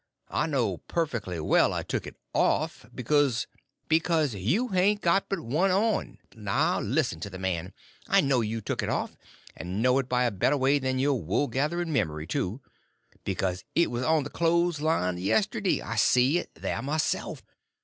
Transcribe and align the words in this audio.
I 0.31 0.47
know 0.47 0.77
perfectly 0.87 1.39
well 1.39 1.73
I 1.73 1.83
took 1.83 2.07
it 2.07 2.15
off, 2.33 2.87
because—" 2.95 3.45
"Because 3.87 4.33
you 4.33 4.69
hain't 4.69 4.99
got 5.01 5.29
but 5.29 5.41
one 5.41 5.69
on. 5.69 6.17
Just 6.33 6.83
listen 6.87 7.21
at 7.23 7.31
the 7.31 7.37
man! 7.37 7.71
I 8.07 8.19
know 8.19 8.41
you 8.41 8.61
took 8.61 8.81
it 8.81 8.89
off, 8.89 9.15
and 9.55 9.79
know 9.79 9.99
it 9.99 10.09
by 10.09 10.23
a 10.23 10.31
better 10.31 10.57
way 10.57 10.79
than 10.79 10.97
your 10.97 11.21
wool 11.21 11.45
gethering 11.47 11.93
memory, 11.93 12.25
too, 12.25 12.61
because 13.23 13.63
it 13.75 13.91
was 13.91 14.01
on 14.01 14.23
the 14.23 14.31
clo's 14.31 14.81
line 14.81 15.19
yesterday—I 15.19 15.97
see 15.97 16.39
it 16.39 16.49
there 16.55 16.81
myself. 16.81 17.43